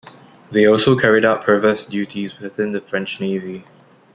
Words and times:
They 0.49 0.65
also 0.65 0.97
carry 0.97 1.23
out 1.27 1.43
provost 1.43 1.91
duties 1.91 2.39
within 2.39 2.71
the 2.71 2.81
French 2.81 3.19
Navy. 3.21 3.65